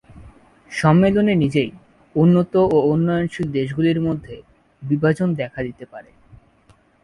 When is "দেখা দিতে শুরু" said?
5.33-5.91